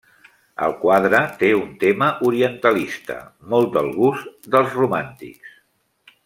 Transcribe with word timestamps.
El 0.67 0.71
quadre 0.85 1.19
té 1.43 1.51
un 1.57 1.67
tema 1.83 2.07
orientalista, 2.29 3.19
molt 3.53 3.71
del 3.77 3.93
gust 3.99 4.51
dels 4.57 4.75
romàntics. 4.83 5.55